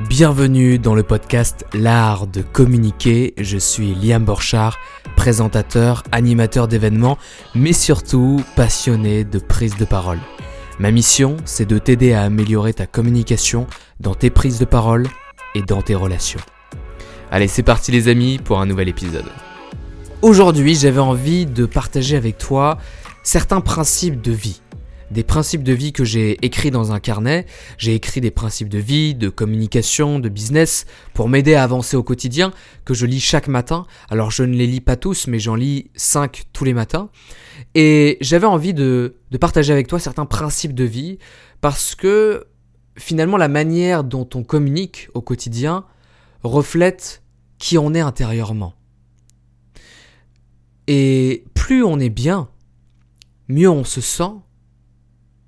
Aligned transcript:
Bienvenue 0.00 0.78
dans 0.78 0.94
le 0.94 1.02
podcast 1.02 1.66
L'art 1.74 2.26
de 2.26 2.40
communiquer. 2.40 3.34
Je 3.36 3.58
suis 3.58 3.94
Liam 3.94 4.24
Borchard, 4.24 4.78
présentateur, 5.16 6.02
animateur 6.12 6.66
d'événements, 6.66 7.18
mais 7.54 7.74
surtout 7.74 8.42
passionné 8.56 9.24
de 9.24 9.38
prise 9.38 9.76
de 9.76 9.84
parole. 9.84 10.18
Ma 10.78 10.90
mission, 10.90 11.36
c'est 11.44 11.66
de 11.66 11.76
t'aider 11.76 12.14
à 12.14 12.22
améliorer 12.22 12.72
ta 12.72 12.86
communication 12.86 13.66
dans 14.00 14.14
tes 14.14 14.30
prises 14.30 14.58
de 14.58 14.64
parole 14.64 15.06
et 15.54 15.60
dans 15.60 15.82
tes 15.82 15.94
relations. 15.94 16.40
Allez, 17.30 17.46
c'est 17.46 17.62
parti 17.62 17.92
les 17.92 18.08
amis 18.08 18.38
pour 18.42 18.60
un 18.60 18.66
nouvel 18.66 18.88
épisode. 18.88 19.30
Aujourd'hui, 20.22 20.74
j'avais 20.74 21.00
envie 21.00 21.44
de 21.44 21.66
partager 21.66 22.16
avec 22.16 22.38
toi 22.38 22.78
certains 23.22 23.60
principes 23.60 24.22
de 24.22 24.32
vie 24.32 24.61
des 25.12 25.22
principes 25.22 25.62
de 25.62 25.72
vie 25.72 25.92
que 25.92 26.04
j'ai 26.04 26.44
écrits 26.44 26.70
dans 26.70 26.92
un 26.92 27.00
carnet. 27.00 27.46
J'ai 27.78 27.94
écrit 27.94 28.20
des 28.20 28.30
principes 28.30 28.68
de 28.68 28.78
vie, 28.78 29.14
de 29.14 29.28
communication, 29.28 30.18
de 30.18 30.28
business 30.28 30.86
pour 31.14 31.28
m'aider 31.28 31.54
à 31.54 31.62
avancer 31.62 31.96
au 31.96 32.02
quotidien 32.02 32.52
que 32.84 32.94
je 32.94 33.06
lis 33.06 33.20
chaque 33.20 33.48
matin. 33.48 33.86
Alors 34.10 34.30
je 34.30 34.42
ne 34.42 34.54
les 34.54 34.66
lis 34.66 34.80
pas 34.80 34.96
tous, 34.96 35.26
mais 35.26 35.38
j'en 35.38 35.54
lis 35.54 35.90
5 35.94 36.44
tous 36.52 36.64
les 36.64 36.74
matins. 36.74 37.10
Et 37.74 38.18
j'avais 38.20 38.46
envie 38.46 38.74
de, 38.74 39.16
de 39.30 39.38
partager 39.38 39.72
avec 39.72 39.86
toi 39.86 39.98
certains 39.98 40.26
principes 40.26 40.74
de 40.74 40.84
vie 40.84 41.18
parce 41.60 41.94
que 41.94 42.46
finalement 42.96 43.36
la 43.36 43.48
manière 43.48 44.04
dont 44.04 44.28
on 44.34 44.42
communique 44.42 45.08
au 45.14 45.20
quotidien 45.20 45.84
reflète 46.42 47.22
qui 47.58 47.78
on 47.78 47.94
est 47.94 48.00
intérieurement. 48.00 48.74
Et 50.88 51.44
plus 51.54 51.84
on 51.84 52.00
est 52.00 52.10
bien, 52.10 52.48
mieux 53.48 53.70
on 53.70 53.84
se 53.84 54.00
sent 54.00 54.32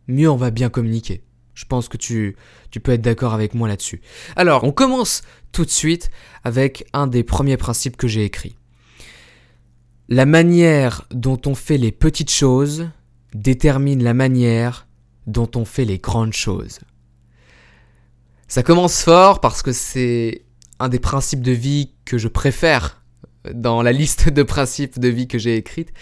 mieux 0.09 0.31
on 0.31 0.37
va 0.37 0.51
bien 0.51 0.71
communiquer. 0.71 1.23
Je 1.55 1.65
pense 1.65 1.89
que 1.89 1.97
tu, 1.97 2.37
peux 2.83 2.93
être 2.93 3.01
d'accord 3.01 3.33
avec 3.33 3.55
moi 3.55 3.69
là-dessus. 3.69 4.01
Alors, 4.35 4.65
on 4.65 4.73
commence 4.73 5.23
tout 5.53 5.65
de 5.65 5.71
suite 5.71 6.11
avec 6.43 6.87
un 6.93 7.07
des 7.07 7.23
premiers 7.23 7.57
principes 7.57 7.97
que 7.97 8.09
j'ai 8.09 8.25
écrit. 8.25 8.57
La 10.09 10.27
manière 10.27 11.07
dont 11.13 11.41
on 11.47 11.55
fait 11.55 11.79
les 11.79 11.93
petites 11.93 12.31
choses 12.31 12.89
détermine 13.35 14.03
la 14.03 14.15
manière 14.15 14.87
dont 15.27 15.51
on 15.55 15.65
fait 15.65 15.85
les 15.85 15.99
grandes 15.99 16.35
choses. 16.35 16.81
Ça 18.49 18.63
commence 18.63 19.03
fort 19.03 19.41
parce 19.41 19.63
que 19.63 19.73
c'est 19.73 20.45
un 20.79 20.89
des 20.89 20.99
principes 20.99 21.41
de 21.41 21.53
vie 21.53 21.95
que 22.05 22.19
je 22.19 22.29
préfère 22.29 23.03
dans 23.53 23.83
la 23.83 23.93
liste 23.93 24.29
de 24.29 24.43
principes 24.43 24.99
de 24.99 25.09
vie 25.09 25.29
que 25.29 25.39
j'ai 25.39 25.57
écrite, 25.57 25.93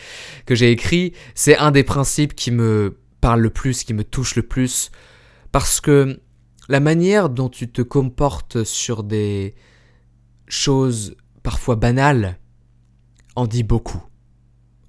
que 0.47 0.55
j'ai 0.55 0.71
écrit, 0.71 1.13
c'est 1.35 1.57
un 1.57 1.71
des 1.71 1.85
principes 1.85 2.35
qui 2.35 2.51
me 2.51 2.99
parle 3.23 3.41
le 3.41 3.51
plus, 3.51 3.85
qui 3.85 3.95
me 3.95 4.05
touche 4.05 4.37
le 4.37 4.43
plus, 4.43 4.91
parce 5.53 5.81
que 5.81 6.21
la 6.69 6.81
manière 6.81 7.31
dont 7.31 7.49
tu 7.49 7.71
te 7.71 7.81
comportes 7.81 8.65
sur 8.65 9.05
des 9.05 9.55
choses 10.49 11.17
parfois 11.43 11.77
banales 11.77 12.39
en 13.37 13.47
dit 13.47 13.63
beaucoup. 13.63 14.03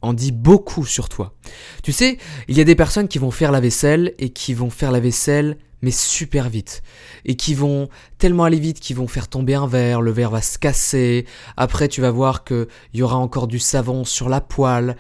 En 0.02 0.14
dit 0.14 0.34
beaucoup 0.34 0.86
sur 0.86 1.08
toi. 1.08 1.36
Tu 1.84 1.94
sais, 1.94 2.18
il 2.50 2.58
y 2.58 2.62
a 2.62 2.66
des 2.66 2.76
personnes 2.76 3.08
qui 3.08 3.20
vont 3.20 3.32
faire 3.32 3.52
la 3.52 3.62
vaisselle 3.62 4.14
et 4.18 4.32
qui 4.32 4.54
vont 4.54 4.70
faire 4.70 4.92
la 4.92 5.00
vaisselle 5.00 5.58
mais 5.84 5.92
super 5.92 6.50
vite. 6.50 6.82
Et 7.26 7.36
qui 7.36 7.54
vont 7.54 7.90
tellement 8.18 8.46
aller 8.46 8.60
vite 8.60 8.80
qu'ils 8.80 8.96
vont 8.96 9.08
faire 9.08 9.28
tomber 9.28 9.54
un 9.54 9.68
verre, 9.68 10.02
le 10.02 10.12
verre 10.12 10.32
va 10.32 10.42
se 10.42 10.58
casser, 10.58 11.26
après 11.58 11.90
tu 11.90 12.02
vas 12.02 12.12
voir 12.12 12.46
qu'il 12.46 12.68
y 12.94 13.04
aura 13.04 13.18
encore 13.18 13.48
du 13.48 13.60
savon 13.60 14.06
sur 14.06 14.30
la 14.30 14.42
poêle. 14.42 14.96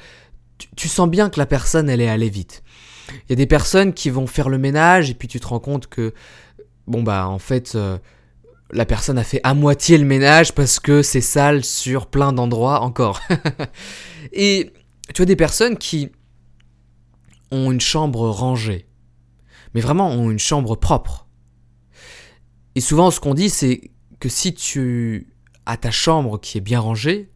Tu, 0.58 0.68
tu, 0.76 0.88
sens 0.90 1.10
bien 1.10 1.30
que 1.30 1.40
la 1.40 1.46
personne, 1.46 1.90
elle 1.90 2.02
est 2.02 2.10
allée 2.10 2.30
vite. 2.30 2.63
Il 3.10 3.30
y 3.30 3.34
a 3.34 3.36
des 3.36 3.48
personnes 3.48 3.94
qui 3.94 4.10
vont 4.10 4.28
faire 4.28 4.50
le 4.50 4.58
ménage 4.58 5.10
et 5.10 5.14
puis 5.14 5.28
tu 5.28 5.40
te 5.40 5.48
rends 5.48 5.60
compte 5.60 5.88
que, 5.88 6.14
bon 6.88 7.04
bah 7.04 7.28
en 7.28 7.40
fait, 7.40 7.76
euh, 7.76 7.98
la 8.72 8.86
personne 8.86 9.18
a 9.18 9.24
fait 9.24 9.40
à 9.44 9.54
moitié 9.54 9.98
le 9.98 10.06
ménage 10.06 10.54
parce 10.54 10.80
que 10.80 11.02
c'est 11.02 11.22
sale 11.22 11.64
sur 11.64 12.08
plein 12.08 12.34
d'endroits 12.34 12.82
encore. 12.82 13.22
et 14.34 14.74
tu 15.14 15.22
as 15.22 15.26
des 15.26 15.36
personnes 15.36 15.78
qui 15.78 16.12
ont 17.52 17.72
une 17.72 17.82
chambre 17.82 18.30
rangée, 18.30 18.88
mais 19.74 19.82
vraiment 19.82 20.10
ont 20.10 20.32
une 20.32 20.40
chambre 20.40 20.76
propre. 20.76 21.28
Et 22.76 22.82
souvent 22.82 23.12
ce 23.12 23.20
qu'on 23.20 23.34
dit 23.34 23.50
c'est 23.50 23.92
que 24.20 24.30
si 24.30 24.54
tu 24.54 25.28
as 25.66 25.78
ta 25.78 25.92
chambre 25.92 26.40
qui 26.40 26.58
est 26.58 26.62
bien 26.62 26.80
rangée, 26.80 27.32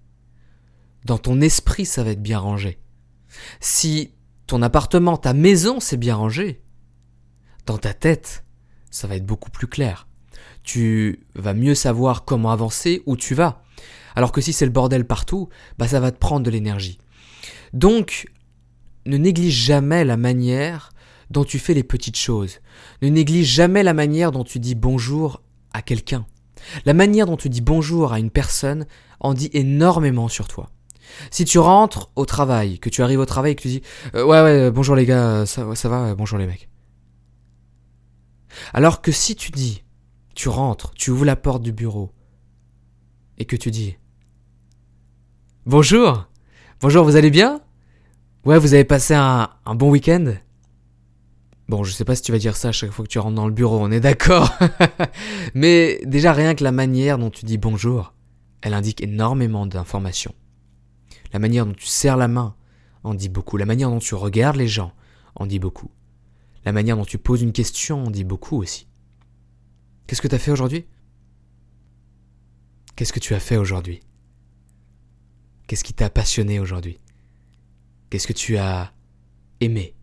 dans 1.06 1.18
ton 1.18 1.42
esprit 1.42 1.86
ça 1.86 2.04
va 2.04 2.12
être 2.12 2.24
bien 2.24 2.40
rangé. 2.40 2.80
Si 3.60 4.12
ton 4.48 4.62
appartement, 4.62 5.18
ta 5.18 5.34
maison, 5.34 5.80
c'est 5.80 5.98
bien 5.98 6.16
rangé. 6.16 6.62
Dans 7.66 7.78
ta 7.78 7.94
tête, 7.94 8.46
ça 8.90 9.06
va 9.08 9.18
être 9.18 9.26
beaucoup 9.26 9.52
plus 9.52 9.68
clair. 9.68 10.08
Tu 10.64 11.26
vas 11.36 11.54
mieux 11.54 11.76
savoir 11.76 12.24
comment 12.24 12.52
avancer, 12.52 13.04
où 13.06 13.18
tu 13.18 13.36
vas. 13.36 13.64
Alors 14.16 14.32
que 14.32 14.42
si 14.42 14.54
c'est 14.54 14.66
le 14.66 14.72
bordel 14.72 15.06
partout, 15.06 15.50
bah 15.78 15.88
ça 15.88 16.00
va 16.00 16.12
te 16.12 16.18
prendre 16.18 16.46
de 16.46 16.50
l'énergie. 16.50 16.98
Donc, 17.74 18.32
ne 19.06 19.18
néglige 19.18 19.54
jamais 19.54 20.06
la 20.06 20.18
manière 20.18 20.92
dont 21.30 21.44
tu 21.44 21.60
fais 21.60 21.74
les 21.74 21.84
petites 21.84 22.18
choses. 22.18 22.60
Ne 23.02 23.10
néglige 23.10 23.48
jamais 23.48 23.84
la 23.84 23.94
manière 23.94 24.32
dont 24.32 24.46
tu 24.46 24.60
dis 24.60 24.76
bonjour 24.76 25.42
à 25.74 25.82
quelqu'un. 25.82 26.26
La 26.86 26.94
manière 26.94 27.26
dont 27.26 27.38
tu 27.38 27.50
dis 27.50 27.62
bonjour 27.62 28.14
à 28.14 28.20
une 28.20 28.32
personne 28.32 28.86
en 29.20 29.34
dit 29.34 29.50
énormément 29.54 30.30
sur 30.30 30.48
toi. 30.48 30.70
Si 31.32 31.46
tu 31.46 31.60
rentres 31.60 32.12
au 32.16 32.26
travail, 32.26 32.80
que 32.80 32.90
tu 32.90 33.02
arrives 33.02 33.20
au 33.20 33.26
travail 33.26 33.54
et 33.54 33.56
que 33.56 33.62
tu 33.62 33.68
dis 33.68 33.82
euh, 34.16 34.26
Ouais, 34.26 34.42
ouais, 34.42 34.72
bonjour 34.72 34.96
les 34.96 35.06
gars, 35.06 35.46
ça, 35.46 35.76
ça 35.76 35.90
va, 35.90 36.16
bonjour 36.16 36.38
les 36.38 36.48
mecs. 36.48 36.70
Alors 38.74 39.02
que 39.02 39.12
si 39.12 39.36
tu 39.36 39.52
dis, 39.52 39.84
tu 40.36 40.50
rentres, 40.50 40.92
tu 40.96 41.12
ouvres 41.12 41.26
la 41.26 41.36
porte 41.36 41.64
du 41.64 41.72
bureau 41.72 42.12
et 43.38 43.46
que 43.46 43.56
tu 43.56 43.72
dis 43.72 43.98
Bonjour, 45.66 46.28
bonjour, 46.82 47.04
vous 47.04 47.16
allez 47.16 47.32
bien? 47.32 47.62
Ouais, 48.46 48.58
vous 48.58 48.74
avez 48.74 48.86
passé 48.86 49.14
un, 49.14 49.50
un 49.66 49.76
bon 49.76 49.90
week-end? 49.90 50.34
Bon, 51.68 51.84
je 51.84 51.92
sais 51.92 52.06
pas 52.06 52.16
si 52.16 52.22
tu 52.22 52.32
vas 52.32 52.38
dire 52.38 52.56
ça 52.56 52.70
à 52.70 52.72
chaque 52.72 52.92
fois 52.92 53.04
que 53.04 53.10
tu 53.10 53.20
rentres 53.20 53.36
dans 53.36 53.48
le 53.48 53.54
bureau, 53.54 53.78
on 53.82 53.92
est 53.92 54.00
d'accord. 54.00 54.58
Mais 55.54 56.00
déjà, 56.06 56.32
rien 56.32 56.56
que 56.56 56.64
la 56.64 56.72
manière 56.72 57.18
dont 57.18 57.30
tu 57.30 57.44
dis 57.44 57.58
bonjour, 57.58 58.14
elle 58.62 58.74
indique 58.74 59.02
énormément 59.02 59.66
d'informations. 59.66 60.34
La 61.34 61.40
manière 61.40 61.66
dont 61.66 61.74
tu 61.74 61.86
serres 61.86 62.18
la 62.18 62.28
main 62.28 62.56
en 63.04 63.14
dit 63.14 63.30
beaucoup. 63.30 63.58
La 63.58 63.66
manière 63.66 63.90
dont 63.90 64.00
tu 64.00 64.16
regardes 64.16 64.56
les 64.56 64.68
gens 64.68 64.94
en 65.36 65.46
dit 65.46 65.60
beaucoup. 65.60 65.92
La 66.66 66.72
manière 66.72 66.98
dont 66.98 67.06
tu 67.06 67.18
poses 67.18 67.42
une 67.42 67.54
question 67.54 68.06
en 68.06 68.12
dit 68.12 68.24
beaucoup 68.24 68.58
aussi. 68.58 68.88
Qu'est-ce 70.06 70.22
que 70.22 70.28
tu 70.28 70.36
as 70.36 70.40
fait 70.40 70.52
aujourd'hui? 70.52 70.86
Qu'est-ce 72.96 73.14
que 73.14 73.20
tu 73.20 73.34
as 73.34 73.40
fait 73.40 73.58
aujourd'hui? 73.58 74.00
Qu'est-ce 75.68 75.84
qui 75.84 75.94
t'a 75.94 76.10
passionné 76.10 76.60
aujourd'hui? 76.60 77.00
Qu'est-ce 78.10 78.28
que 78.28 78.34
tu 78.34 78.58
as 78.58 78.94
aimé? 79.60 79.94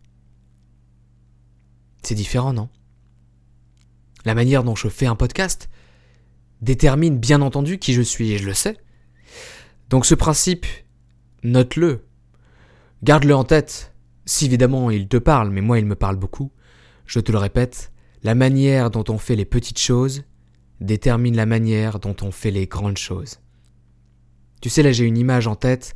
C'est 2.03 2.15
différent, 2.15 2.53
non? 2.53 2.69
La 4.25 4.35
manière 4.35 4.63
dont 4.63 4.75
je 4.75 4.87
fais 4.87 5.07
un 5.07 5.15
podcast 5.15 5.69
détermine 6.61 7.17
bien 7.17 7.41
entendu 7.41 7.79
qui 7.79 7.93
je 7.93 8.01
suis, 8.01 8.31
et 8.31 8.37
je 8.37 8.45
le 8.45 8.53
sais. 8.53 8.77
Donc 9.89 10.05
ce 10.05 10.15
principe, 10.15 10.65
note-le. 11.45 12.05
Garde-le 13.03 13.35
en 13.35 13.43
tête. 13.43 13.93
Si 14.25 14.45
évidemment 14.45 14.89
il 14.89 15.07
te 15.07 15.17
parle, 15.17 15.51
mais 15.51 15.61
moi 15.61 15.79
il 15.79 15.85
me 15.85 15.95
parle 15.95 16.15
beaucoup, 16.15 16.51
je 17.05 17.19
te 17.19 17.31
le 17.31 17.37
répète, 17.37 17.91
la 18.23 18.33
manière 18.33 18.89
dont 18.89 19.03
on 19.09 19.19
fait 19.19 19.35
les 19.35 19.45
petites 19.45 19.79
choses 19.79 20.23
détermine 20.81 21.35
la 21.35 21.45
manière 21.45 21.99
dont 21.99 22.15
on 22.23 22.31
fait 22.31 22.49
les 22.49 22.65
grandes 22.65 22.97
choses. 22.97 23.39
Tu 24.61 24.69
sais, 24.69 24.81
là 24.81 24.91
j'ai 24.91 25.05
une 25.05 25.17
image 25.17 25.45
en 25.45 25.55
tête, 25.55 25.95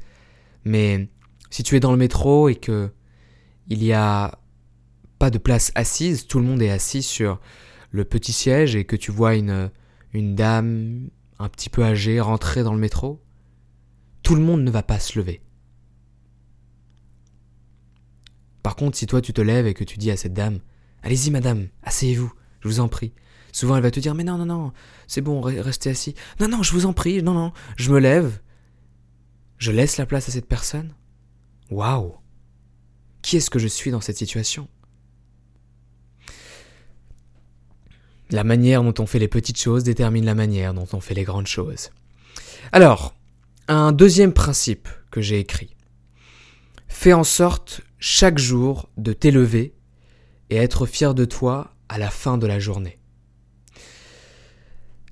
mais 0.64 1.10
si 1.50 1.64
tu 1.64 1.76
es 1.76 1.80
dans 1.80 1.92
le 1.92 1.98
métro 1.98 2.50
et 2.50 2.56
que 2.56 2.92
il 3.68 3.84
y 3.84 3.94
a 3.94 4.40
pas 5.18 5.32
de 5.32 5.40
place 5.40 5.72
assise, 5.74 6.28
tout 6.28 6.40
le 6.40 6.46
monde 6.46 6.62
est 6.62 6.70
assis 6.70 7.02
sur 7.02 7.40
le 7.92 8.06
petit 8.06 8.34
siège 8.34 8.76
et 8.76 8.86
que 8.86 8.96
tu 8.96 9.12
vois 9.12 9.36
une, 9.36 9.72
une 10.14 10.36
dame 10.36 11.10
un 11.40 11.50
petit 11.50 11.70
peu 11.70 11.84
âgée 11.84 12.20
rentrer 12.20 12.62
dans 12.62 12.74
le 12.74 12.80
métro, 12.80 13.22
tout 14.30 14.36
le 14.36 14.44
monde 14.44 14.62
ne 14.62 14.70
va 14.70 14.84
pas 14.84 15.00
se 15.00 15.18
lever. 15.18 15.42
Par 18.62 18.76
contre, 18.76 18.96
si 18.96 19.08
toi 19.08 19.22
tu 19.22 19.34
te 19.34 19.42
lèves 19.42 19.66
et 19.66 19.74
que 19.74 19.84
tu 19.84 19.98
dis 19.98 20.12
à 20.12 20.18
cette 20.18 20.36
dame 20.36 20.60
Allez-y, 21.02 21.32
madame, 21.32 21.70
asseyez-vous, 21.82 22.32
je 22.60 22.68
vous 22.68 22.80
en 22.80 22.88
prie. 22.90 23.12
Souvent, 23.52 23.76
elle 23.76 23.82
va 23.82 23.90
te 23.90 24.00
dire 24.00 24.14
Mais 24.14 24.24
non, 24.24 24.38
non, 24.38 24.46
non, 24.46 24.72
c'est 25.08 25.22
bon, 25.22 25.42
restez 25.42 25.90
assis. 25.90 26.14
Non, 26.40 26.48
non, 26.48 26.62
je 26.62 26.74
vous 26.74 26.86
en 26.86 26.94
prie, 26.94 27.24
non, 27.24 27.34
non, 27.34 27.54
je 27.76 27.92
me 27.92 27.98
lève. 27.98 28.40
Je 29.58 29.72
laisse 29.72 29.98
la 29.98 30.06
place 30.06 30.30
à 30.30 30.32
cette 30.32 30.48
personne. 30.48 30.94
Waouh 31.72 32.14
Qui 33.24 33.38
est-ce 33.38 33.50
que 33.50 33.58
je 33.58 33.68
suis 33.68 33.90
dans 33.90 34.00
cette 34.00 34.18
situation? 34.18 34.68
La 38.30 38.44
manière 38.44 38.84
dont 38.84 38.94
on 39.00 39.08
fait 39.08 39.18
les 39.18 39.28
petites 39.28 39.60
choses 39.60 39.84
détermine 39.84 40.26
la 40.26 40.36
manière 40.36 40.76
dont 40.76 40.88
on 40.94 41.00
fait 41.00 41.16
les 41.16 41.24
grandes 41.24 41.48
choses. 41.48 41.90
Alors, 42.72 43.16
un 43.70 43.92
deuxième 43.92 44.34
principe 44.34 44.90
que 45.12 45.22
j'ai 45.22 45.40
écrit. 45.40 45.76
Fais 46.88 47.14
en 47.14 47.24
sorte 47.24 47.82
chaque 48.00 48.40
jour 48.40 48.90
de 48.98 49.14
t'élever 49.14 49.76
et 50.50 50.56
être 50.56 50.88
fier 50.88 51.14
de 51.14 51.24
toi 51.24 51.76
à 51.88 52.00
la 52.00 52.10
fin 52.10 52.40
de 52.40 52.48
la 52.48 52.58
journée. 52.58 52.98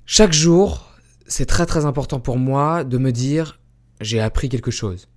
Chaque 0.06 0.32
jour, 0.32 0.92
c'est 1.28 1.46
très 1.46 1.66
très 1.66 1.86
important 1.86 2.18
pour 2.18 2.36
moi 2.36 2.82
de 2.82 2.98
me 2.98 3.12
dire 3.12 3.60
j'ai 4.00 4.18
appris 4.18 4.48
quelque 4.48 4.72
chose, 4.72 5.08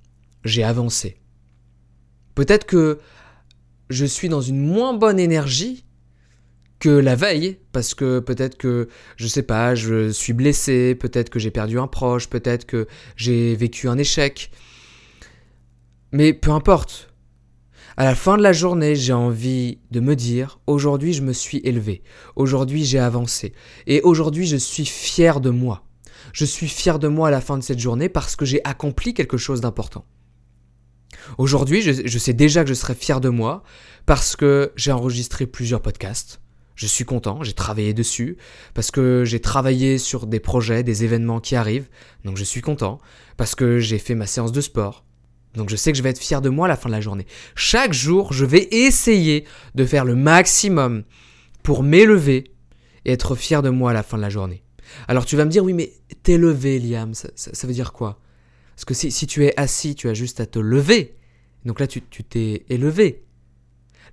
j'ai 0.45 0.63
avancé. 0.63 1.19
Peut-être 2.35 2.65
que 2.65 2.99
je 3.89 4.05
suis 4.05 4.29
dans 4.29 4.41
une 4.41 4.63
moins 4.63 4.93
bonne 4.93 5.19
énergie 5.19 5.85
que 6.81 6.89
la 6.89 7.15
veille, 7.15 7.59
parce 7.71 7.93
que 7.93 8.19
peut-être 8.19 8.57
que, 8.57 8.89
je 9.15 9.27
sais 9.27 9.43
pas, 9.43 9.75
je 9.75 10.09
suis 10.09 10.33
blessé, 10.33 10.95
peut-être 10.95 11.29
que 11.29 11.37
j'ai 11.37 11.51
perdu 11.51 11.79
un 11.79 11.87
proche, 11.87 12.27
peut-être 12.27 12.65
que 12.65 12.87
j'ai 13.15 13.55
vécu 13.55 13.87
un 13.87 13.99
échec. 13.99 14.51
Mais 16.11 16.33
peu 16.33 16.49
importe. 16.51 17.13
À 17.97 18.03
la 18.03 18.15
fin 18.15 18.35
de 18.35 18.41
la 18.41 18.51
journée, 18.51 18.95
j'ai 18.95 19.13
envie 19.13 19.77
de 19.91 19.99
me 19.99 20.15
dire, 20.15 20.59
aujourd'hui 20.65 21.13
je 21.13 21.21
me 21.21 21.33
suis 21.33 21.61
élevé, 21.63 22.01
aujourd'hui 22.35 22.83
j'ai 22.83 22.99
avancé, 22.99 23.53
et 23.85 24.01
aujourd'hui 24.01 24.47
je 24.47 24.55
suis 24.55 24.85
fier 24.85 25.39
de 25.39 25.51
moi. 25.51 25.83
Je 26.33 26.45
suis 26.45 26.67
fier 26.67 26.97
de 26.97 27.09
moi 27.09 27.27
à 27.27 27.31
la 27.31 27.41
fin 27.41 27.57
de 27.57 27.63
cette 27.63 27.79
journée 27.79 28.09
parce 28.09 28.35
que 28.35 28.45
j'ai 28.45 28.61
accompli 28.63 29.13
quelque 29.13 29.37
chose 29.37 29.61
d'important. 29.61 30.05
Aujourd'hui, 31.37 31.81
je, 31.81 31.91
je, 32.05 32.17
sais 32.17 32.33
déjà 32.33 32.63
que 32.63 32.69
je 32.69 32.73
serai 32.73 32.95
fier 32.95 33.21
de 33.21 33.29
moi 33.29 33.63
parce 34.05 34.35
que 34.35 34.71
j'ai 34.75 34.91
enregistré 34.91 35.45
plusieurs 35.45 35.81
podcasts, 35.81 36.41
je 36.81 36.87
suis 36.87 37.05
content, 37.05 37.43
j'ai 37.43 37.53
travaillé 37.53 37.93
dessus, 37.93 38.37
parce 38.73 38.89
que 38.89 39.23
j'ai 39.23 39.39
travaillé 39.39 39.99
sur 39.99 40.25
des 40.25 40.39
projets, 40.39 40.81
des 40.81 41.03
événements 41.03 41.39
qui 41.39 41.55
arrivent, 41.55 41.87
donc 42.25 42.37
je 42.37 42.43
suis 42.43 42.61
content, 42.61 42.97
parce 43.37 43.53
que 43.53 43.77
j'ai 43.77 43.99
fait 43.99 44.15
ma 44.15 44.25
séance 44.25 44.51
de 44.51 44.61
sport, 44.61 45.05
donc 45.53 45.69
je 45.69 45.75
sais 45.75 45.91
que 45.91 45.97
je 45.99 46.01
vais 46.01 46.09
être 46.09 46.17
fier 46.17 46.41
de 46.41 46.49
moi 46.49 46.65
à 46.65 46.69
la 46.69 46.75
fin 46.75 46.89
de 46.89 46.95
la 46.95 47.01
journée. 47.01 47.27
Chaque 47.53 47.93
jour, 47.93 48.33
je 48.33 48.45
vais 48.45 48.67
essayer 48.71 49.45
de 49.75 49.85
faire 49.85 50.05
le 50.05 50.15
maximum 50.15 51.03
pour 51.61 51.83
m'élever 51.83 52.51
et 53.05 53.11
être 53.11 53.35
fier 53.35 53.61
de 53.61 53.69
moi 53.69 53.91
à 53.91 53.93
la 53.93 54.01
fin 54.01 54.17
de 54.17 54.23
la 54.23 54.31
journée. 54.31 54.63
Alors 55.07 55.25
tu 55.25 55.35
vas 55.35 55.45
me 55.45 55.51
dire, 55.51 55.63
oui 55.63 55.73
mais 55.73 55.93
t'élever 56.23 56.79
Liam, 56.79 57.13
ça, 57.13 57.67
veut 57.67 57.73
dire 57.73 57.93
quoi? 57.93 58.19
Parce 58.75 58.85
que 58.85 58.95
si, 58.95 59.27
tu 59.27 59.45
es 59.45 59.53
assis, 59.55 59.93
tu 59.93 60.09
as 60.09 60.15
juste 60.15 60.39
à 60.39 60.47
te 60.47 60.57
lever. 60.57 61.15
Donc 61.63 61.79
là, 61.79 61.85
tu 61.85 62.01
t'es 62.01 62.65
élevé. 62.69 63.23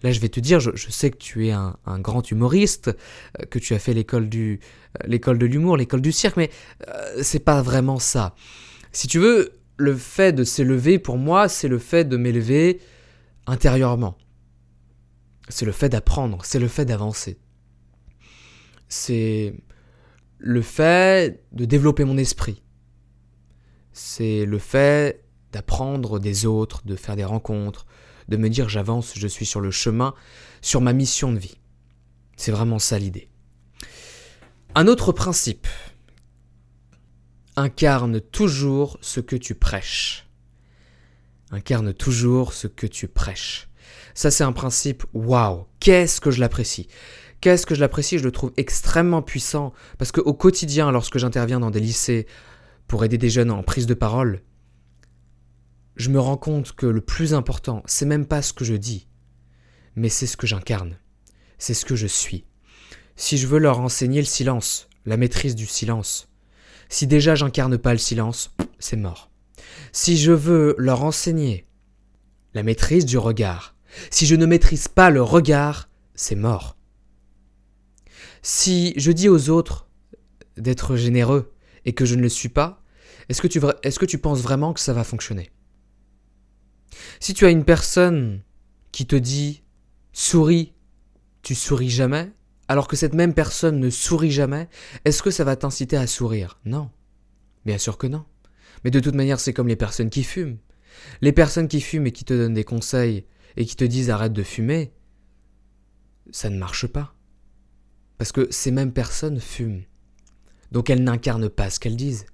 Là, 0.02 0.12
je 0.12 0.20
vais 0.20 0.28
te 0.28 0.38
dire, 0.38 0.60
je, 0.60 0.90
sais 0.90 1.10
que 1.10 1.16
tu 1.16 1.48
es 1.48 1.50
un, 1.50 1.74
grand 1.98 2.30
humoriste, 2.30 2.88
euh, 2.88 3.44
que 3.46 3.58
tu 3.58 3.74
as 3.74 3.78
fait 3.78 3.92
euh, 3.92 4.58
l'école 5.06 5.38
de 5.38 5.46
l'humour, 5.46 5.76
l'école 5.76 6.00
du 6.00 6.12
cirque, 6.12 6.36
mais 6.36 6.50
euh, 6.88 7.22
c'est 7.22 7.40
pas 7.40 7.62
vraiment 7.62 7.98
ça. 7.98 8.34
Si 8.92 9.08
tu 9.08 9.18
veux, 9.18 9.52
le 9.76 9.96
fait 9.96 10.32
de 10.32 10.44
s'élever 10.44 10.98
pour 10.98 11.18
moi, 11.18 11.48
c'est 11.48 11.68
le 11.68 11.78
fait 11.78 12.04
de 12.04 12.16
m'élever 12.16 12.80
intérieurement. 13.46 14.16
C'est 15.48 15.64
le 15.64 15.72
fait 15.72 15.88
d'apprendre, 15.88 16.44
c'est 16.44 16.58
le 16.58 16.68
fait 16.68 16.84
d'avancer. 16.84 17.38
C'est 18.88 19.54
le 20.38 20.62
fait 20.62 21.42
de 21.52 21.64
développer 21.64 22.04
mon 22.04 22.16
esprit. 22.16 22.62
C'est 23.92 24.44
le 24.44 24.58
fait 24.58 25.24
d'apprendre 25.52 26.20
des 26.20 26.46
autres, 26.46 26.86
de 26.86 26.94
faire 26.94 27.16
des 27.16 27.24
rencontres, 27.24 27.86
de 28.28 28.36
me 28.36 28.48
dire 28.48 28.68
j'avance, 28.68 29.12
je 29.16 29.26
suis 29.26 29.46
sur 29.46 29.60
le 29.60 29.70
chemin, 29.70 30.14
sur 30.60 30.80
ma 30.80 30.92
mission 30.92 31.32
de 31.32 31.38
vie. 31.38 31.58
C'est 32.36 32.52
vraiment 32.52 32.78
ça 32.78 32.98
l'idée. 32.98 33.28
Un 34.74 34.86
autre 34.86 35.12
principe. 35.12 35.66
Incarne 37.56 38.20
toujours 38.20 38.98
ce 39.00 39.20
que 39.20 39.34
tu 39.34 39.54
prêches. 39.54 40.28
Incarne 41.50 41.92
toujours 41.92 42.52
ce 42.52 42.66
que 42.66 42.86
tu 42.86 43.08
prêches. 43.08 43.68
Ça 44.14 44.30
c'est 44.30 44.44
un 44.44 44.52
principe, 44.52 45.04
waouh, 45.14 45.66
qu'est-ce 45.80 46.20
que 46.20 46.30
je 46.30 46.40
l'apprécie. 46.40 46.88
Qu'est-ce 47.40 47.66
que 47.66 47.74
je 47.74 47.80
l'apprécie, 47.80 48.18
je 48.18 48.24
le 48.24 48.32
trouve 48.32 48.52
extrêmement 48.56 49.22
puissant, 49.22 49.72
parce 49.96 50.10
qu'au 50.10 50.34
quotidien, 50.34 50.90
lorsque 50.90 51.18
j'interviens 51.18 51.60
dans 51.60 51.70
des 51.70 51.80
lycées 51.80 52.26
pour 52.88 53.04
aider 53.04 53.16
des 53.16 53.30
jeunes 53.30 53.52
en 53.52 53.62
prise 53.62 53.86
de 53.86 53.94
parole, 53.94 54.42
je 55.98 56.10
me 56.10 56.20
rends 56.20 56.36
compte 56.36 56.72
que 56.72 56.86
le 56.86 57.00
plus 57.00 57.34
important, 57.34 57.82
c'est 57.86 58.06
même 58.06 58.24
pas 58.24 58.40
ce 58.40 58.52
que 58.52 58.64
je 58.64 58.74
dis, 58.74 59.08
mais 59.96 60.08
c'est 60.08 60.28
ce 60.28 60.36
que 60.36 60.46
j'incarne, 60.46 60.96
c'est 61.58 61.74
ce 61.74 61.84
que 61.84 61.96
je 61.96 62.06
suis. 62.06 62.44
Si 63.16 63.36
je 63.36 63.48
veux 63.48 63.58
leur 63.58 63.80
enseigner 63.80 64.20
le 64.20 64.26
silence, 64.26 64.88
la 65.06 65.16
maîtrise 65.16 65.56
du 65.56 65.66
silence, 65.66 66.28
si 66.88 67.08
déjà 67.08 67.34
j'incarne 67.34 67.78
pas 67.78 67.92
le 67.92 67.98
silence, 67.98 68.54
c'est 68.78 68.96
mort. 68.96 69.30
Si 69.90 70.16
je 70.16 70.30
veux 70.30 70.76
leur 70.78 71.02
enseigner 71.02 71.66
la 72.54 72.62
maîtrise 72.62 73.04
du 73.04 73.18
regard, 73.18 73.74
si 74.10 74.24
je 74.24 74.36
ne 74.36 74.46
maîtrise 74.46 74.86
pas 74.86 75.10
le 75.10 75.22
regard, 75.22 75.88
c'est 76.14 76.36
mort. 76.36 76.76
Si 78.40 78.94
je 78.96 79.10
dis 79.10 79.28
aux 79.28 79.50
autres 79.50 79.88
d'être 80.56 80.94
généreux 80.94 81.52
et 81.84 81.92
que 81.92 82.04
je 82.04 82.14
ne 82.14 82.22
le 82.22 82.28
suis 82.28 82.48
pas, 82.48 82.84
est-ce 83.28 83.42
que 83.42 83.48
tu, 83.48 83.60
est-ce 83.82 83.98
que 83.98 84.06
tu 84.06 84.18
penses 84.18 84.40
vraiment 84.40 84.72
que 84.72 84.80
ça 84.80 84.92
va 84.92 85.02
fonctionner? 85.02 85.50
Si 87.20 87.34
tu 87.34 87.46
as 87.46 87.50
une 87.50 87.64
personne 87.64 88.42
qui 88.92 89.06
te 89.06 89.16
dit 89.16 89.62
souris, 90.12 90.72
tu 91.42 91.54
souris 91.54 91.90
jamais, 91.90 92.32
alors 92.68 92.88
que 92.88 92.96
cette 92.96 93.14
même 93.14 93.34
personne 93.34 93.80
ne 93.80 93.90
sourit 93.90 94.30
jamais, 94.30 94.68
est-ce 95.04 95.22
que 95.22 95.30
ça 95.30 95.44
va 95.44 95.56
t'inciter 95.56 95.96
à 95.96 96.06
sourire? 96.06 96.58
Non. 96.64 96.90
Bien 97.64 97.78
sûr 97.78 97.98
que 97.98 98.06
non. 98.06 98.24
Mais 98.84 98.90
de 98.90 99.00
toute 99.00 99.14
manière, 99.14 99.40
c'est 99.40 99.52
comme 99.52 99.68
les 99.68 99.76
personnes 99.76 100.10
qui 100.10 100.22
fument. 100.22 100.58
Les 101.20 101.32
personnes 101.32 101.68
qui 101.68 101.80
fument 101.80 102.06
et 102.06 102.12
qui 102.12 102.24
te 102.24 102.34
donnent 102.34 102.54
des 102.54 102.64
conseils 102.64 103.24
et 103.56 103.64
qui 103.64 103.76
te 103.76 103.84
disent 103.84 104.10
arrête 104.10 104.32
de 104.32 104.42
fumer, 104.42 104.92
ça 106.30 106.50
ne 106.50 106.58
marche 106.58 106.86
pas. 106.86 107.14
Parce 108.18 108.32
que 108.32 108.48
ces 108.50 108.70
mêmes 108.70 108.92
personnes 108.92 109.40
fument. 109.40 109.82
Donc 110.72 110.90
elles 110.90 111.02
n'incarnent 111.02 111.48
pas 111.48 111.70
ce 111.70 111.80
qu'elles 111.80 111.96
disent. 111.96 112.26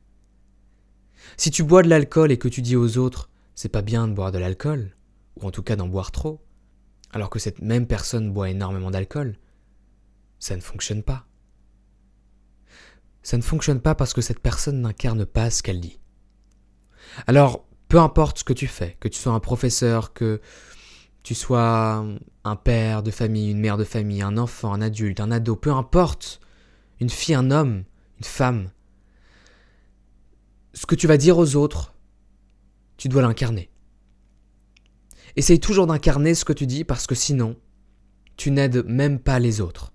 Si 1.37 1.51
tu 1.51 1.63
bois 1.63 1.83
de 1.83 1.89
l'alcool 1.89 2.33
et 2.33 2.39
que 2.39 2.49
tu 2.49 2.63
dis 2.63 2.77
aux 2.77 2.99
autres 2.99 3.31
c'est 3.55 3.69
pas 3.69 3.83
bien 3.83 4.09
de 4.09 4.15
boire 4.15 4.33
de 4.33 4.39
l'alcool, 4.39 4.97
ou 5.37 5.47
en 5.47 5.51
tout 5.51 5.63
cas 5.63 5.77
d'en 5.77 5.89
boire 5.89 6.11
trop, 6.11 6.41
alors 7.13 7.31
que 7.31 7.39
cette 7.39 7.63
même 7.63 7.87
personne 7.87 8.33
boit 8.33 8.51
énormément 8.51 8.91
d'alcool. 8.91 9.39
Ça 10.39 10.57
ne 10.57 10.61
fonctionne 10.61 11.03
pas. 11.03 11.27
Ça 13.23 13.37
ne 13.37 13.43
fonctionne 13.43 13.81
pas 13.81 13.95
parce 13.95 14.13
que 14.13 14.21
cette 14.21 14.41
personne 14.41 14.81
n'incarne 14.81 15.25
pas 15.25 15.51
ce 15.51 15.63
qu'elle 15.63 15.81
dit. 15.81 15.99
Alors, 17.27 17.67
peu 17.89 17.99
importe 17.99 18.41
ce 18.41 18.45
que 18.45 18.53
tu 18.53 18.67
fais, 18.67 18.97
que 19.01 19.09
tu 19.09 19.19
sois 19.19 19.33
un 19.33 19.41
professeur, 19.41 20.13
que 20.13 20.41
tu 21.23 21.35
sois 21.35 22.05
un 22.45 22.57
père 22.57 23.03
de 23.03 23.11
famille, 23.11 23.51
une 23.51 23.61
mère 23.61 23.79
de 23.79 23.85
famille, 23.85 24.21
un 24.21 24.37
enfant, 24.37 24.75
un 24.75 24.83
adulte, 24.83 25.21
un 25.21 25.31
ado, 25.31 25.57
peu 25.57 25.71
importe, 25.71 26.41
une 27.01 27.09
fille, 27.09 27.35
un 27.35 27.51
homme, 27.51 27.85
une 28.19 28.25
femme, 28.25 28.71
ce 30.75 30.87
que 30.87 30.95
tu 30.95 31.07
vas 31.07 31.17
dire 31.17 31.39
aux 31.39 31.57
autres 31.57 31.94
tu 32.97 33.09
dois 33.09 33.23
l'incarner. 33.23 33.71
Essaye 35.37 35.61
toujours 35.61 35.87
d'incarner 35.87 36.35
ce 36.35 36.45
que 36.45 36.53
tu 36.53 36.67
dis 36.67 36.85
parce 36.85 37.07
que 37.07 37.15
sinon, 37.15 37.57
tu 38.37 38.51
n'aides 38.51 38.85
même 38.87 39.19
pas 39.19 39.39
les 39.39 39.61
autres. 39.61 39.93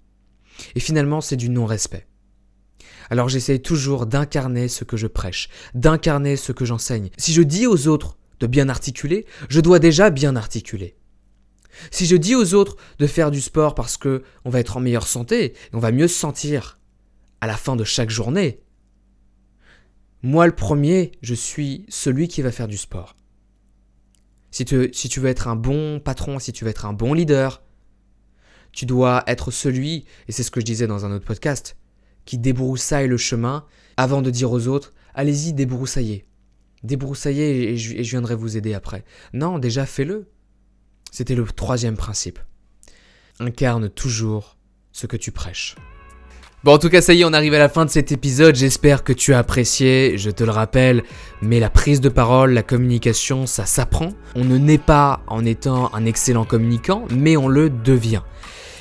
Et 0.76 0.80
finalement, 0.80 1.22
c'est 1.22 1.38
du 1.38 1.50
non-respect. 1.50 2.08
Alors 3.10 3.30
j'essaye 3.30 3.62
toujours 3.62 4.06
d'incarner 4.06 4.68
ce 4.68 4.84
que 4.84 4.98
je 4.98 5.08
prêche, 5.08 5.50
d'incarner 5.74 6.36
ce 6.36 6.52
que 6.52 6.66
j'enseigne. 6.66 7.10
Si 7.18 7.34
je 7.34 7.42
dis 7.42 7.66
aux 7.66 7.88
autres 7.88 8.18
de 8.40 8.48
bien 8.48 8.70
articuler, 8.70 9.26
je 9.50 9.62
dois 9.62 9.80
déjà 9.80 10.10
bien 10.10 10.36
articuler. 10.36 10.96
Si 11.92 12.06
je 12.06 12.16
dis 12.16 12.36
aux 12.36 12.54
autres 12.54 12.76
de 13.00 13.08
faire 13.08 13.32
du 13.32 13.42
sport 13.42 13.74
parce 13.74 13.98
que 13.98 14.24
on 14.46 14.50
va 14.50 14.60
être 14.60 14.78
en 14.78 14.80
meilleure 14.82 15.08
santé, 15.08 15.54
on 15.74 15.80
va 15.80 15.92
mieux 15.92 16.08
se 16.08 16.20
sentir 16.20 16.80
à 17.42 17.48
la 17.48 17.56
fin 17.56 17.76
de 17.76 17.84
chaque 17.84 18.10
journée, 18.10 18.62
moi, 20.22 20.46
le 20.46 20.56
premier, 20.56 21.12
je 21.22 21.34
suis 21.34 21.86
celui 21.88 22.28
qui 22.28 22.42
va 22.42 22.52
faire 22.52 22.68
du 22.68 22.78
sport. 22.78 23.16
Si 24.52 24.66
tu, 24.66 24.76
veux 25.20 25.30
être 25.30 25.48
un 25.48 25.56
bon 25.56 26.00
patron, 26.00 26.40
si 26.40 26.52
tu 26.52 26.66
veux 26.66 26.72
être 26.72 26.86
un 26.86 26.94
bon 26.94 27.14
leader, 27.14 27.64
tu 28.72 28.86
dois 28.86 29.24
être 29.28 29.52
celui, 29.52 30.06
et 30.28 30.32
c'est 30.32 30.44
ce 30.44 30.52
que 30.52 30.60
je 30.60 30.66
disais 30.66 30.88
dans 30.88 31.06
un 31.06 31.12
autre 31.12 31.26
podcast, 31.26 31.78
qui 32.26 32.38
débroussaille 32.38 33.08
le 33.08 33.18
chemin 33.18 33.66
avant 33.96 34.22
de 34.22 34.30
dire 34.30 34.52
aux 34.52 34.68
autres 34.68 34.94
Allez-y, 35.14 35.54
débroussaillez. 35.54 36.26
Débroussaillez 36.84 37.72
et 37.72 37.78
je 37.78 38.10
viendrai 38.10 38.36
vous 38.36 38.58
aider 38.58 38.74
après. 38.74 39.04
Non, 39.34 39.60
déjà 39.60 39.86
fais-le. 39.86 40.30
C'était 41.12 41.36
le 41.36 41.46
troisième 41.46 41.98
principe. 41.98 42.40
Incarne 43.40 43.90
toujours 43.90 44.58
ce 44.92 45.08
que 45.08 45.18
tu 45.18 45.32
prêches. 45.32 45.76
Bon, 46.66 46.74
en 46.74 46.78
tout 46.78 46.90
cas, 46.90 47.02
ça 47.02 47.14
y 47.14 47.22
est, 47.22 47.26
on 47.26 47.32
arrive 47.32 47.54
à 47.54 47.58
la 47.58 47.70
fin 47.70 47.86
de 47.86 47.90
cet 47.90 48.12
épisode. 48.12 48.54
J'espère 48.54 49.06
que 49.06 49.14
tu 49.14 49.34
as 49.34 49.40
apprécié. 49.40 50.18
Je 50.18 50.30
te 50.30 50.44
le 50.44 50.52
rappelle, 50.52 51.04
mais 51.42 51.58
la 51.62 51.70
prise 51.70 52.02
de 52.02 52.10
parole, 52.10 52.52
la 52.52 52.64
communication, 52.64 53.46
ça 53.46 53.66
s'apprend. 53.66 54.10
On 54.36 54.44
ne 54.44 54.58
naît 54.58 54.78
pas 54.78 55.22
en 55.28 55.46
étant 55.46 55.90
un 55.94 56.06
excellent 56.06 56.44
communicant, 56.44 57.06
mais 57.16 57.38
on 57.38 57.48
le 57.48 57.70
devient. 57.70 58.24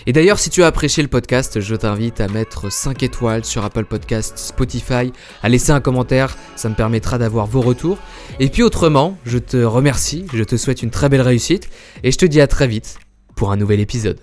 Et 0.07 0.13
d'ailleurs, 0.13 0.41
si 0.41 0.51
tu 0.51 0.65
as 0.65 0.67
apprécié 0.67 1.05
le 1.05 1.09
podcast, 1.09 1.61
je 1.61 1.77
t'invite 1.77 2.21
à 2.21 2.27
mettre 2.27 2.73
5 2.73 3.01
étoiles 3.05 3.45
sur 3.45 3.65
Apple 3.65 3.85
Podcast, 3.85 4.39
Spotify, 4.39 5.13
à 5.45 5.49
laisser 5.49 5.71
un 5.71 5.81
commentaire, 5.81 6.37
ça 6.57 6.69
me 6.69 6.75
permettra 6.75 7.17
d'avoir 7.17 7.47
vos 7.47 7.61
retours. 7.61 7.99
Et 8.41 8.49
puis 8.49 8.65
autrement, 8.65 9.17
je 9.25 9.39
te 9.39 9.59
remercie, 9.59 10.27
je 10.33 10.43
te 10.43 10.57
souhaite 10.57 10.83
une 10.83 10.91
très 10.91 11.09
belle 11.09 11.21
réussite, 11.21 11.69
et 12.03 12.11
je 12.11 12.19
te 12.19 12.27
dis 12.27 12.41
à 12.41 12.49
très 12.49 12.67
vite 12.67 12.99
pour 13.37 13.53
un 13.53 13.57
nouvel 13.57 13.79
épisode. 13.79 14.19